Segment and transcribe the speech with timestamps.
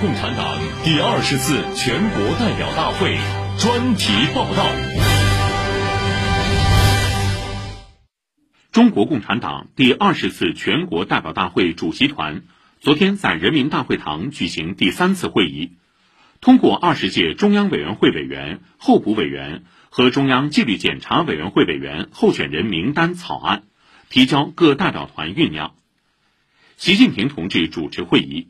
[0.00, 3.18] 共产党第二十次全国代表大会
[3.58, 4.64] 专题报道。
[8.70, 12.42] 中国共产党第二十次全国代表大会主席团
[12.78, 15.72] 昨天在人民大会堂举行第三次会议，
[16.40, 23.64] 通过二十届中央委员会委员、候补委员和中央纪律检查委员会委员候选人名单草案，
[24.10, 25.74] 提交各代表团酝酿。
[26.76, 28.46] 习近平同志主持会议。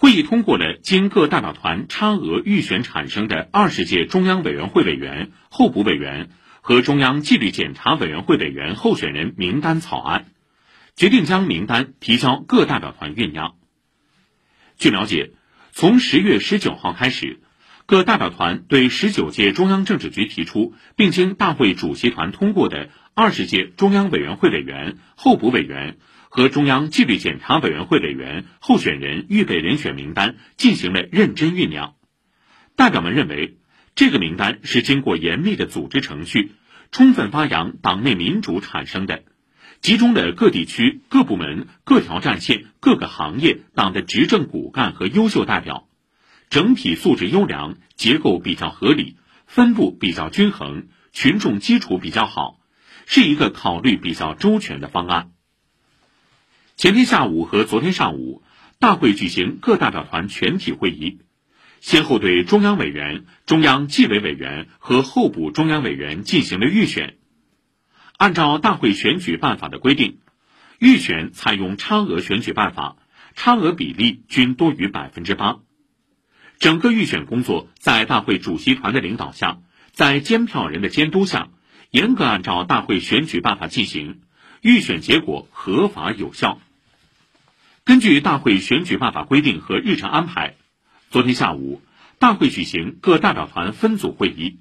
[0.00, 6.28] 会议通过了经各代表团差额预选产生的二十届中央委员会委员、候补委员
[6.60, 10.26] 和中央纪律检查委员会委员候选人名单草案，
[10.94, 13.56] 决定将名单提交各代表团酝酿。
[14.76, 15.32] 据了解，
[15.72, 17.40] 从十月十九号开始，
[17.84, 25.98] 各代表团对十九届中央政治局提出并经大会主席团通过的二十届中央委员会委员、候补委员。
[26.28, 31.94] 和中央纪律检查委员会委员候选人预备人选名单进行了认真酝酿。
[32.76, 33.58] 代表们认为，
[33.94, 36.52] 这个名单是经过严密的组织程序，
[36.92, 39.24] 充分发扬党内民主产生的，
[39.80, 45.88] 集中了各地区、各部门、各条战线、各个行业党的执政骨干和优秀代表，
[46.50, 52.60] 整体素质优良，结构比较合理，分布比较均衡，群众基础比较好，
[53.06, 55.30] 是一个考虑比较周全的方案。
[56.78, 58.44] 前天下午和昨天上午，
[58.78, 61.18] 大会举行各代表团全体会议，
[61.80, 67.16] 先后对中央委员、中央纪委委员和候补中央委员进行了预选。
[68.16, 70.18] 按照大会选举办法的规定，
[70.78, 72.96] 预选采用差额选举办法，
[73.34, 75.56] 差额比例均多于百分之八。
[76.60, 79.58] 整个预选工作在大会主席团的领导下，
[79.90, 81.48] 在监票人的监督下，
[81.90, 84.20] 严格按照大会选举办法进行，
[84.62, 86.60] 预选结果合法有效。
[87.88, 90.56] 根据大会选举办法规定和日程安排，
[91.08, 91.80] 昨天下午，
[92.18, 94.58] 大会举行各代表团分组会议，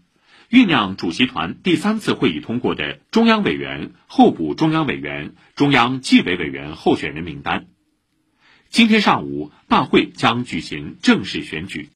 [0.49, 7.67] 酝酿主席团第三次会议通过的中央委员、候补中央委员、中央纪委委员候选人名单。
[8.69, 11.85] 今天上午，大会将举行正式选举。